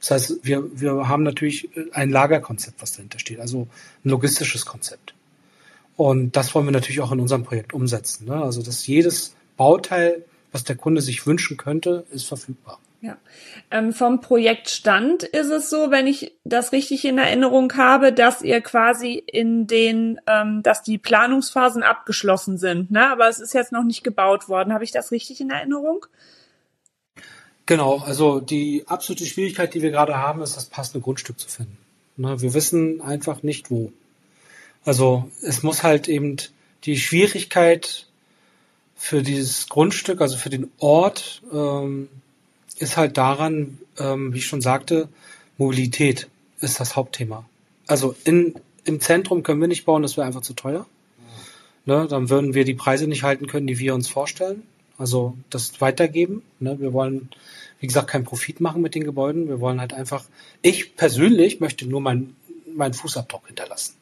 [0.00, 3.68] Das heißt, wir, wir haben natürlich ein Lagerkonzept, was dahinter steht, also
[4.04, 5.14] ein logistisches Konzept.
[5.96, 8.26] Und das wollen wir natürlich auch in unserem Projekt umsetzen.
[8.26, 8.34] Ne?
[8.34, 12.80] Also, dass jedes Bauteil, was der Kunde sich wünschen könnte, ist verfügbar.
[13.04, 13.18] Ja.
[13.70, 18.62] Ähm, vom Projektstand ist es so, wenn ich das richtig in Erinnerung habe, dass ihr
[18.62, 23.10] quasi in den, ähm, dass die Planungsphasen abgeschlossen sind, ne?
[23.10, 24.72] Aber es ist jetzt noch nicht gebaut worden.
[24.72, 26.06] Habe ich das richtig in Erinnerung?
[27.66, 31.76] Genau, also die absolute Schwierigkeit, die wir gerade haben, ist, das passende Grundstück zu finden.
[32.16, 32.40] Ne?
[32.40, 33.92] Wir wissen einfach nicht wo.
[34.86, 36.38] Also es muss halt eben
[36.84, 38.06] die Schwierigkeit
[38.96, 42.08] für dieses Grundstück, also für den Ort, ähm,
[42.78, 45.08] ist halt daran, ähm, wie ich schon sagte,
[45.58, 46.28] Mobilität
[46.60, 47.44] ist das Hauptthema.
[47.86, 50.86] Also in, im Zentrum können wir nicht bauen, das wäre einfach zu teuer.
[51.86, 54.62] Ne, dann würden wir die Preise nicht halten können, die wir uns vorstellen.
[54.96, 56.42] Also das weitergeben.
[56.58, 57.28] Ne, wir wollen,
[57.78, 59.48] wie gesagt, keinen Profit machen mit den Gebäuden.
[59.48, 60.24] Wir wollen halt einfach,
[60.62, 62.36] ich persönlich möchte nur meinen
[62.74, 63.94] mein Fußabdruck hinterlassen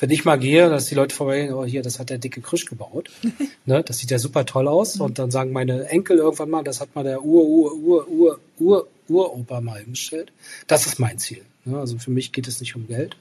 [0.00, 2.64] wenn ich mal gehe, dass die Leute vorbeigehen, oh hier, das hat der dicke Krisch
[2.64, 3.10] gebaut.
[3.66, 4.96] ne, das sieht ja super toll aus.
[4.96, 5.02] Mhm.
[5.02, 8.38] Und dann sagen meine Enkel irgendwann mal, das hat mal der Ur, Ur, Ur, Ur,
[8.58, 10.32] Ur, Uropa mal hingestellt.
[10.66, 11.42] Das ist mein Ziel.
[11.66, 11.78] Ne?
[11.78, 13.16] Also für mich geht es nicht um Geld.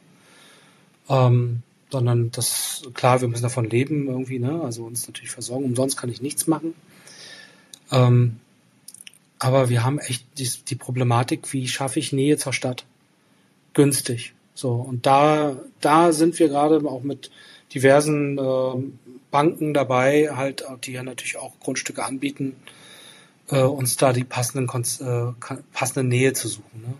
[1.09, 4.61] Ähm, sondern das, klar, wir müssen davon leben irgendwie, ne?
[4.61, 5.65] Also uns natürlich versorgen.
[5.65, 6.75] Umsonst kann ich nichts machen.
[7.91, 8.37] Ähm,
[9.39, 12.85] aber wir haben echt die, die Problematik, wie schaffe ich Nähe zur Stadt?
[13.73, 14.33] Günstig.
[14.59, 17.31] So, und da, da sind wir gerade auch mit
[17.73, 18.83] diversen äh,
[19.31, 22.57] Banken dabei, halt, die ja natürlich auch Grundstücke anbieten,
[23.49, 26.81] äh, uns da die passenden, äh, passende Nähe zu suchen.
[26.81, 26.93] Ne?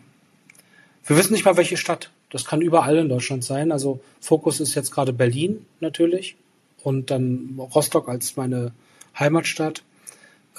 [1.06, 2.12] Wir wissen nicht mal, welche Stadt.
[2.30, 3.74] Das kann überall in Deutschland sein.
[3.74, 6.38] Also Fokus ist jetzt gerade Berlin natürlich
[6.82, 8.72] und dann Rostock als meine
[9.20, 9.84] Heimatstadt.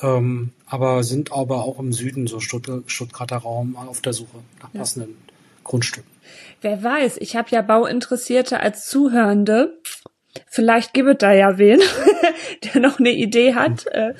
[0.03, 5.17] Ähm, aber sind aber auch im Süden, so Stuttgarter Raum, auf der Suche nach passenden
[5.29, 5.33] ja.
[5.65, 6.20] Grundstücken.
[6.61, 9.79] Wer weiß, ich habe ja Bauinteressierte als Zuhörende.
[10.47, 11.81] Vielleicht gibt es da ja wen,
[12.75, 13.87] der noch eine Idee hat.
[13.87, 14.15] Äh,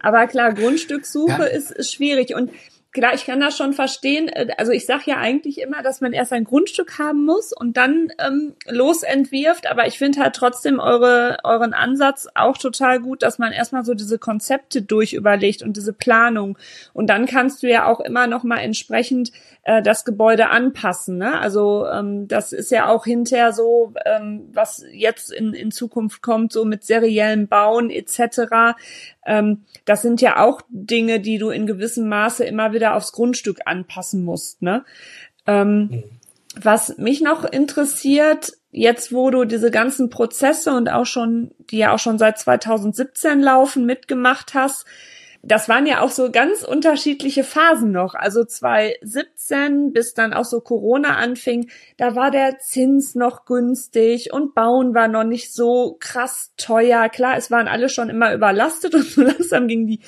[0.00, 1.44] aber klar, Grundstückssuche ja.
[1.44, 2.34] ist, ist schwierig.
[2.34, 2.50] Und
[2.92, 4.28] klar, ich kann das schon verstehen.
[4.28, 7.76] Äh, also ich sage ja eigentlich immer, dass man erst ein Grundstück haben muss und
[7.76, 9.70] dann ähm, losentwirft.
[9.70, 13.94] Aber ich finde halt trotzdem eure, euren Ansatz auch total gut, dass man erstmal so
[13.94, 16.58] diese Konzepte durchüberlegt und diese Planung.
[16.92, 19.32] Und dann kannst du ja auch immer noch mal entsprechend
[19.64, 21.18] äh, das Gebäude anpassen.
[21.18, 21.38] Ne?
[21.38, 26.52] Also ähm, das ist ja auch hinterher so, ähm, was jetzt in, in Zukunft kommt,
[26.52, 28.76] so mit seriellem Bauen etc.
[29.24, 33.60] Ähm, das sind ja auch Dinge, die du in gewissem Maße immer wieder aufs Grundstück
[33.64, 34.62] anpassen musst.
[34.62, 34.84] Ne?
[35.46, 36.04] Ähm, mhm.
[36.60, 41.94] Was mich noch interessiert, jetzt wo du diese ganzen Prozesse und auch schon, die ja
[41.94, 44.86] auch schon seit 2017 laufen, mitgemacht hast,
[45.42, 48.14] das waren ja auch so ganz unterschiedliche Phasen noch.
[48.14, 54.54] Also 2017 bis dann auch so Corona anfing, da war der Zins noch günstig und
[54.54, 57.08] Bauen war noch nicht so krass teuer.
[57.08, 60.00] Klar, es waren alle schon immer überlastet und so langsam gingen die,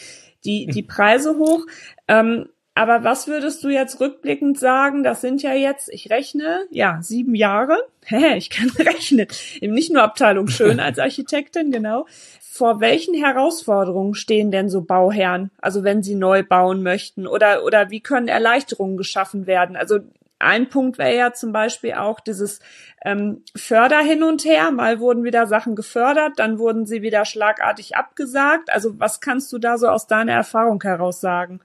[0.44, 1.66] die, die Preise hoch.
[2.07, 5.02] Ähm, aber was würdest du jetzt rückblickend sagen?
[5.02, 7.78] Das sind ja jetzt, ich rechne, ja, sieben Jahre.
[8.04, 9.28] Hä, ich kann rechnen.
[9.60, 12.06] Nicht nur Abteilung schön als Architektin, genau
[12.54, 17.90] vor welchen Herausforderungen stehen denn so Bauherren, also wenn sie neu bauen möchten oder, oder
[17.90, 19.74] wie können Erleichterungen geschaffen werden?
[19.74, 19.98] Also
[20.38, 22.60] ein Punkt wäre ja zum Beispiel auch dieses
[23.04, 24.70] ähm, Förder hin und her.
[24.70, 28.70] Mal wurden wieder Sachen gefördert, dann wurden sie wieder schlagartig abgesagt.
[28.70, 31.58] Also was kannst du da so aus deiner Erfahrung heraus sagen?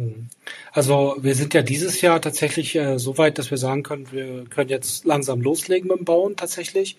[0.00, 0.28] Hm.
[0.72, 4.46] Also wir sind ja dieses Jahr tatsächlich äh, so weit, dass wir sagen können, wir
[4.48, 6.96] können jetzt langsam loslegen mit dem Bauen tatsächlich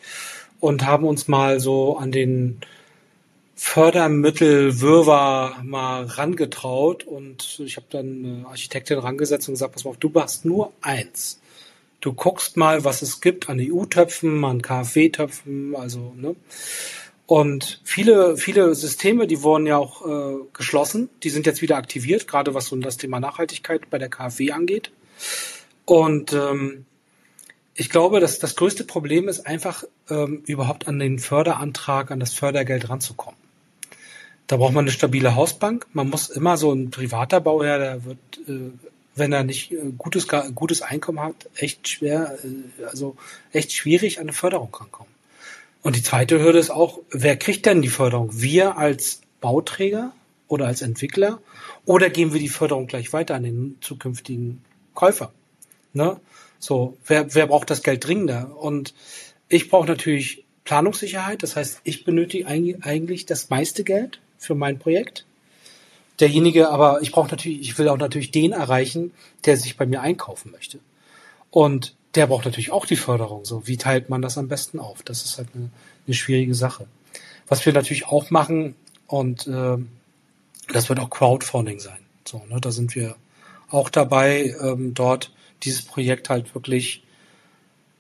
[0.59, 2.61] und haben uns mal so an den
[3.55, 9.97] Fördermittelwirrwarr mal rangetraut und ich habe dann eine Architektin rangesetzt und gesagt, pass mal auf,
[9.97, 11.39] du hast nur eins.
[12.01, 16.35] Du guckst mal, was es gibt an EU-Töpfen, an KfW-Töpfen, also, ne?
[17.31, 22.27] Und viele, viele Systeme, die wurden ja auch äh, geschlossen, die sind jetzt wieder aktiviert,
[22.27, 24.91] gerade was so das Thema Nachhaltigkeit bei der KfW angeht.
[25.85, 26.83] Und ähm,
[27.73, 32.33] ich glaube, dass das größte Problem ist einfach ähm, überhaupt an den Förderantrag, an das
[32.33, 33.39] Fördergeld ranzukommen.
[34.47, 35.87] Da braucht man eine stabile Hausbank.
[35.93, 38.17] Man muss immer so ein privater Bauherr, der wird,
[38.49, 38.71] äh,
[39.15, 43.15] wenn er nicht äh, gutes, gutes Einkommen hat, echt schwer, äh, also
[43.53, 45.10] echt schwierig an eine Förderung rankommen.
[45.83, 48.29] Und die zweite Hürde ist auch, wer kriegt denn die Förderung?
[48.33, 50.13] Wir als Bauträger
[50.47, 51.39] oder als Entwickler?
[51.85, 54.63] Oder geben wir die Förderung gleich weiter an den zukünftigen
[54.93, 55.31] Käufer?
[55.93, 56.19] Ne?
[56.59, 58.55] So, wer, wer braucht das Geld dringender?
[58.57, 58.93] Und
[59.49, 61.41] ich brauche natürlich Planungssicherheit.
[61.41, 65.25] Das heißt, ich benötige eigentlich das meiste Geld für mein Projekt.
[66.19, 69.11] Derjenige, aber ich brauche natürlich, ich will auch natürlich den erreichen,
[69.45, 70.79] der sich bei mir einkaufen möchte.
[71.49, 73.45] Und der braucht natürlich auch die Förderung.
[73.45, 75.03] So, wie teilt man das am besten auf?
[75.03, 75.69] Das ist halt eine,
[76.07, 76.87] eine schwierige Sache.
[77.47, 78.75] Was wir natürlich auch machen,
[79.07, 79.77] und äh,
[80.71, 81.99] das wird auch Crowdfunding sein.
[82.25, 83.15] So, ne, da sind wir
[83.69, 85.31] auch dabei, ähm, dort
[85.63, 87.03] dieses Projekt halt wirklich,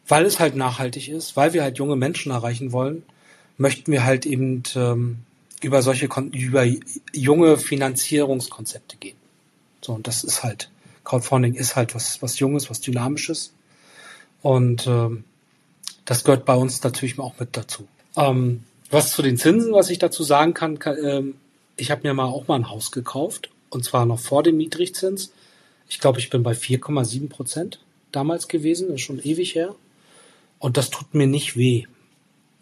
[0.07, 3.03] weil es halt nachhaltig ist, weil wir halt junge Menschen erreichen wollen,
[3.57, 5.19] möchten wir halt eben ähm,
[5.61, 6.65] über solche, über
[7.13, 9.17] junge Finanzierungskonzepte gehen.
[9.81, 10.69] So, und das ist halt,
[11.03, 13.53] Crowdfunding ist halt was, was Junges, was Dynamisches.
[14.41, 15.23] Und ähm,
[16.05, 17.87] das gehört bei uns natürlich auch mit dazu.
[18.15, 21.35] Ähm, was zu den Zinsen, was ich dazu sagen kann, kann ähm,
[21.77, 25.31] ich habe mir mal auch mal ein Haus gekauft und zwar noch vor dem Niedrigzins.
[25.89, 27.79] Ich glaube, ich bin bei 4,7 Prozent
[28.11, 29.75] damals gewesen, das ist schon ewig her.
[30.59, 31.85] Und das tut mir nicht weh.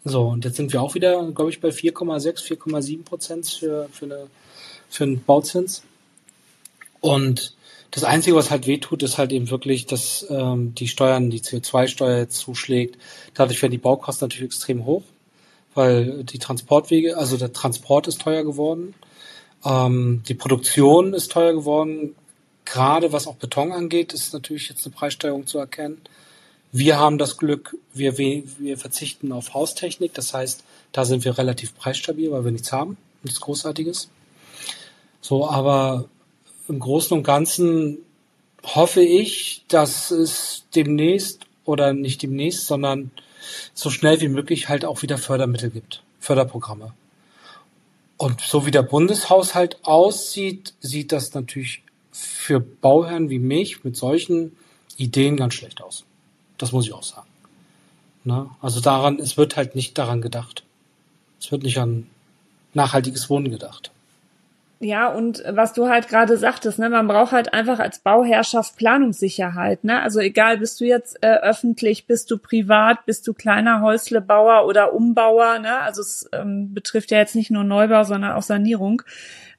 [0.04, 4.06] So, und jetzt sind wir auch wieder, glaube ich, bei 4,6, 4,7 Prozent für, für,
[4.06, 4.26] eine,
[4.88, 5.82] für einen Bauzins.
[7.00, 7.54] Und
[7.90, 12.18] das Einzige, was halt wehtut, ist halt eben wirklich, dass ähm, die Steuern, die CO2-Steuer
[12.18, 12.98] jetzt zuschlägt.
[13.34, 15.02] Dadurch werden die Baukosten natürlich extrem hoch,
[15.74, 18.94] weil die Transportwege, also der Transport ist teuer geworden,
[19.64, 22.14] ähm, die Produktion ist teuer geworden.
[22.64, 26.00] Gerade was auch Beton angeht, ist natürlich jetzt eine Preissteigerung zu erkennen.
[26.72, 30.14] Wir haben das Glück, wir, wir verzichten auf Haustechnik.
[30.14, 34.08] Das heißt, da sind wir relativ preisstabil, weil wir nichts haben, nichts Großartiges.
[35.20, 36.08] So, aber
[36.70, 37.98] im Großen und Ganzen
[38.62, 43.10] hoffe ich, dass es demnächst oder nicht demnächst, sondern
[43.74, 46.94] so schnell wie möglich halt auch wieder Fördermittel gibt, Förderprogramme.
[48.16, 54.56] Und so wie der Bundeshaushalt aussieht, sieht das natürlich für Bauherren wie mich mit solchen
[54.96, 56.04] Ideen ganz schlecht aus.
[56.58, 57.28] Das muss ich auch sagen.
[58.24, 58.50] Ne?
[58.60, 60.64] Also daran, es wird halt nicht daran gedacht.
[61.40, 62.06] Es wird nicht an
[62.74, 63.90] nachhaltiges Wohnen gedacht.
[64.82, 69.84] Ja, und was du halt gerade sagtest, ne, man braucht halt einfach als Bauherrschaft Planungssicherheit,
[69.84, 70.00] ne?
[70.00, 74.94] Also egal, bist du jetzt äh, öffentlich, bist du privat, bist du kleiner Häuslebauer oder
[74.94, 75.80] Umbauer, ne?
[75.80, 79.02] Also es ähm, betrifft ja jetzt nicht nur Neubau, sondern auch Sanierung.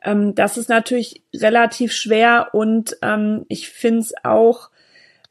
[0.03, 4.70] Ähm, das ist natürlich relativ schwer und ähm, ich finde es auch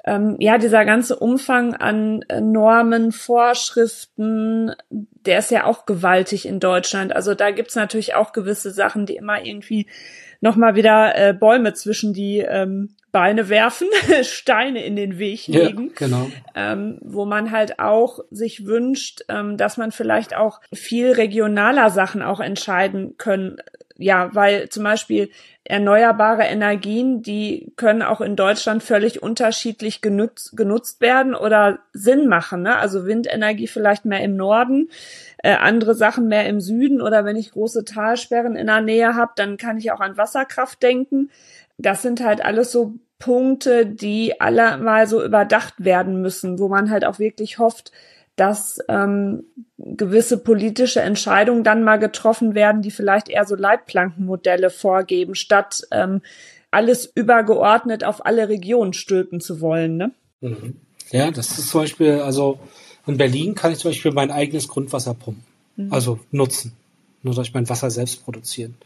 [0.04, 6.60] ähm, ja, dieser ganze Umfang an äh, Normen, Vorschriften, der ist ja auch gewaltig in
[6.60, 7.14] Deutschland.
[7.14, 9.86] Also da gibt's natürlich auch gewisse Sachen, die immer irgendwie
[10.40, 13.88] nochmal wieder äh, Bäume zwischen die ähm, Beine werfen,
[14.22, 16.30] Steine in den Weg legen, ja, genau.
[16.54, 22.22] ähm, wo man halt auch sich wünscht, ähm, dass man vielleicht auch viel regionaler Sachen
[22.22, 23.58] auch entscheiden können
[24.00, 25.30] ja, weil zum Beispiel
[25.62, 32.62] erneuerbare Energien, die können auch in Deutschland völlig unterschiedlich genutzt, genutzt werden oder Sinn machen.
[32.62, 32.76] Ne?
[32.76, 34.88] Also Windenergie vielleicht mehr im Norden,
[35.42, 39.32] äh, andere Sachen mehr im Süden oder wenn ich große Talsperren in der Nähe habe,
[39.36, 41.30] dann kann ich auch an Wasserkraft denken.
[41.76, 46.90] Das sind halt alles so Punkte, die alle mal so überdacht werden müssen, wo man
[46.90, 47.92] halt auch wirklich hofft,
[48.36, 49.44] dass ähm,
[49.76, 56.22] gewisse politische Entscheidungen dann mal getroffen werden, die vielleicht eher so Leitplankenmodelle vorgeben, statt ähm,
[56.70, 59.96] alles übergeordnet auf alle Regionen stülpen zu wollen.
[59.96, 60.10] Ne?
[60.40, 60.76] Mhm.
[61.10, 62.60] Ja, das ist zum Beispiel, also
[63.06, 65.44] in Berlin kann ich zum Beispiel mein eigenes Grundwasser pumpen,
[65.76, 65.92] mhm.
[65.92, 66.72] also nutzen,
[67.22, 68.76] nur durch mein Wasser selbst produzieren.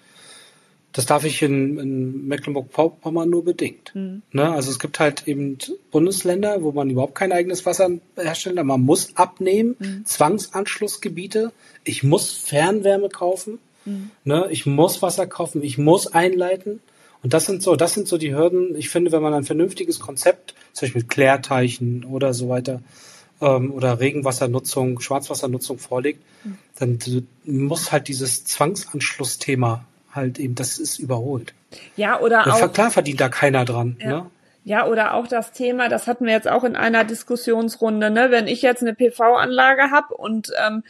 [0.94, 3.90] Das darf ich in, in Mecklenburg-Vorpommern nur bedingt.
[3.94, 4.22] Mhm.
[4.30, 4.48] Ne?
[4.52, 5.58] Also es gibt halt eben
[5.90, 8.62] Bundesländer, wo man überhaupt kein eigenes Wasser herstellt.
[8.64, 10.04] Man muss abnehmen, mhm.
[10.06, 11.52] Zwangsanschlussgebiete.
[11.82, 13.58] Ich muss Fernwärme kaufen.
[13.84, 14.12] Mhm.
[14.22, 14.46] Ne?
[14.50, 15.64] Ich muss Wasser kaufen.
[15.64, 16.78] Ich muss einleiten.
[17.24, 18.76] Und das sind so, das sind so die Hürden.
[18.76, 22.82] Ich finde, wenn man ein vernünftiges Konzept, zum Beispiel Klärteichen oder so weiter,
[23.40, 26.58] ähm, oder Regenwassernutzung, Schwarzwassernutzung vorlegt, mhm.
[26.78, 26.98] dann
[27.44, 31.54] muss halt dieses Zwangsanschlussthema halt eben, das ist überholt.
[31.96, 32.72] Ja, oder auch.
[32.72, 33.96] Klar verdient da keiner dran.
[34.00, 34.08] Ja.
[34.08, 34.30] Ne?
[34.66, 38.30] Ja, oder auch das Thema, das hatten wir jetzt auch in einer Diskussionsrunde, ne?
[38.30, 40.82] Wenn ich jetzt eine PV-Anlage habe und ähm,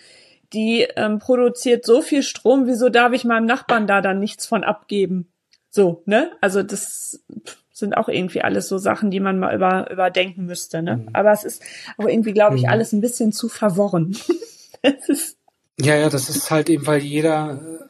[0.52, 4.62] die ähm, produziert so viel Strom, wieso darf ich meinem Nachbarn da dann nichts von
[4.62, 5.28] abgeben?
[5.70, 6.30] So, ne?
[6.40, 7.24] Also das
[7.72, 10.98] sind auch irgendwie alles so Sachen, die man mal über, überdenken müsste, ne?
[10.98, 11.08] Mhm.
[11.12, 11.60] Aber es ist
[11.98, 12.68] auch irgendwie, glaube ich, mhm.
[12.68, 14.16] alles ein bisschen zu verworren.
[15.80, 17.83] ja, ja, das ist halt eben, weil jeder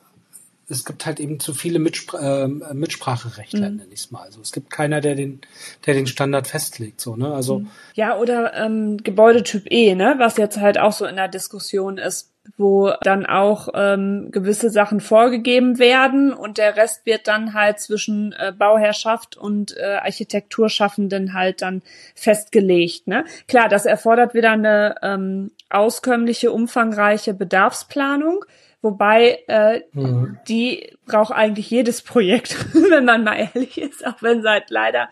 [0.68, 3.76] es gibt halt eben zu viele Mitspr äh, Mitspracherechtler, mhm.
[3.76, 4.22] nenne ich es mal.
[4.22, 5.40] Also es gibt keiner, der den,
[5.86, 7.32] der den Standard festlegt, so, ne?
[7.32, 7.60] Also.
[7.60, 7.70] Mhm.
[7.94, 12.34] Ja, oder ähm, Gebäudetyp E, ne, was jetzt halt auch so in der Diskussion ist,
[12.56, 18.32] wo dann auch ähm, gewisse Sachen vorgegeben werden und der Rest wird dann halt zwischen
[18.32, 21.82] äh, Bauherrschaft und äh, Architekturschaffenden halt dann
[22.14, 23.06] festgelegt.
[23.06, 23.24] Ne?
[23.48, 28.44] Klar, das erfordert wieder eine ähm, auskömmliche, umfangreiche Bedarfsplanung.
[28.84, 30.38] Wobei äh, mhm.
[30.46, 35.08] die braucht eigentlich jedes Projekt, wenn man mal ehrlich ist, auch wenn es halt leider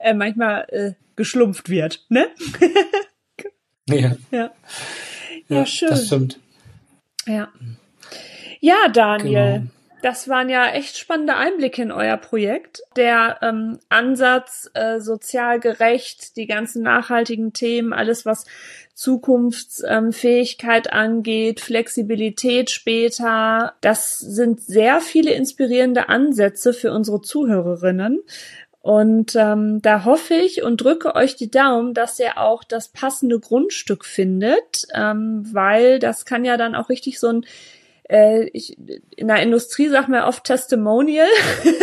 [0.00, 2.26] äh, manchmal äh, geschlumpft wird, ne?
[3.88, 4.16] ja.
[4.32, 4.50] ja.
[5.46, 5.90] Ja, schön.
[5.90, 6.40] Das stimmt.
[7.24, 7.52] Ja.
[8.58, 9.60] Ja, Daniel.
[9.60, 9.70] Genau.
[10.02, 12.82] Das waren ja echt spannende Einblicke in euer Projekt.
[12.96, 18.44] Der ähm, Ansatz, äh, sozial gerecht, die ganzen nachhaltigen Themen, alles was
[18.94, 23.74] Zukunftsfähigkeit angeht, Flexibilität später.
[23.80, 28.20] Das sind sehr viele inspirierende Ansätze für unsere Zuhörerinnen.
[28.80, 33.38] Und ähm, da hoffe ich und drücke euch die Daumen, dass ihr auch das passende
[33.38, 37.46] Grundstück findet, ähm, weil das kann ja dann auch richtig so ein
[38.12, 38.76] äh, ich,
[39.16, 41.26] in der Industrie sagt man oft Testimonial,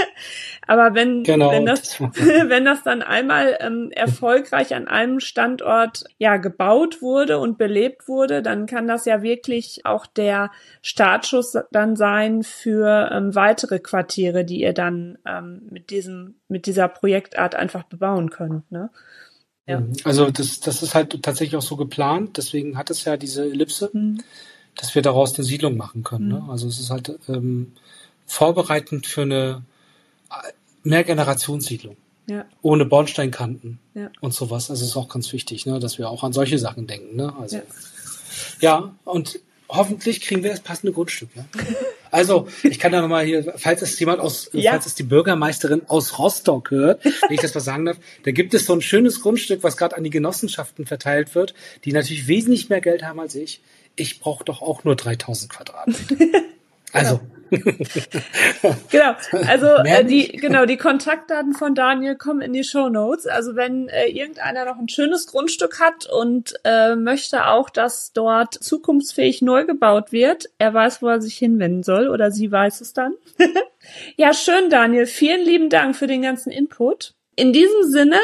[0.68, 1.52] aber wenn, genau.
[1.52, 7.58] wenn, das, wenn das dann einmal ähm, erfolgreich an einem Standort ja gebaut wurde und
[7.58, 10.52] belebt wurde, dann kann das ja wirklich auch der
[10.84, 16.88] Startschuss dann sein für ähm, weitere Quartiere, die ihr dann ähm, mit diesem, mit dieser
[16.90, 18.72] Projektart einfach bebauen könnt.
[18.72, 18.92] Ne?
[19.66, 19.82] Ja.
[20.04, 23.90] Also das, das ist halt tatsächlich auch so geplant, deswegen hat es ja diese Ellipse.
[23.94, 24.20] Mhm
[24.76, 26.28] dass wir daraus eine Siedlung machen können.
[26.28, 26.40] Ne?
[26.40, 26.46] Mhm.
[26.46, 26.52] Ne?
[26.52, 27.74] Also es ist halt ähm,
[28.26, 29.64] vorbereitend für eine
[30.84, 31.98] Mehrgenerationssiedlung.
[32.28, 32.46] Ja.
[32.62, 34.12] Ohne Bornsteinkanten ja.
[34.22, 34.70] und sowas.
[34.70, 35.80] Also ist auch ganz wichtig, ne?
[35.80, 37.16] dass wir auch an solche Sachen denken.
[37.16, 37.34] Ne?
[37.40, 37.64] Also, ja.
[38.62, 41.30] ja, und hoffentlich kriegen wir das passende Grundstück.
[41.36, 41.46] Ja?
[42.12, 44.72] Also, ich kann da nochmal hier, falls es jemand aus, ja.
[44.72, 48.56] falls es die Bürgermeisterin aus Rostock hört, wenn ich das mal sagen darf, da gibt
[48.56, 51.54] es so ein schönes Grundstück, was gerade an die Genossenschaften verteilt wird,
[51.86, 53.62] die natürlich wesentlich mehr Geld haben als ich
[54.00, 56.16] ich brauche doch auch nur 3000 Quadratmeter.
[56.94, 57.20] Also.
[58.92, 59.16] genau.
[59.48, 63.26] Also äh, die genau die Kontaktdaten von Daniel kommen in die Show Notes.
[63.26, 68.54] Also wenn äh, irgendeiner noch ein schönes Grundstück hat und äh, möchte auch, dass dort
[68.54, 72.94] zukunftsfähig neu gebaut wird, er weiß, wo er sich hinwenden soll oder sie weiß es
[72.94, 73.14] dann.
[74.16, 75.08] Ja, schön, Daniel.
[75.08, 77.16] Vielen lieben Dank für den ganzen Input.
[77.36, 78.20] In diesem Sinne,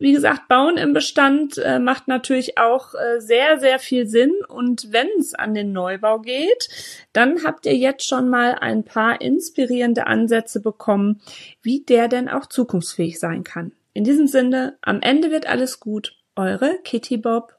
[0.00, 4.32] wie gesagt, Bauen im Bestand äh, macht natürlich auch äh, sehr, sehr viel Sinn.
[4.48, 6.70] Und wenn es an den Neubau geht,
[7.12, 11.20] dann habt ihr jetzt schon mal ein paar inspirierende Ansätze bekommen,
[11.62, 13.72] wie der denn auch zukunftsfähig sein kann.
[13.92, 16.16] In diesem Sinne, am Ende wird alles gut.
[16.34, 17.56] Eure Kitty Bob.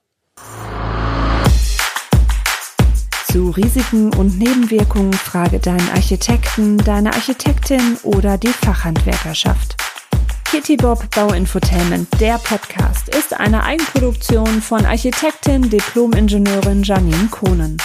[3.32, 9.81] Zu Risiken und Nebenwirkungen frage deinen Architekten, deine Architektin oder die Fachhandwerkerschaft.
[10.52, 17.78] Kitty Bob Bauinfotainment, der Podcast, ist eine Eigenproduktion von Architektin, Diplom-Ingenieurin Janine Kohnen.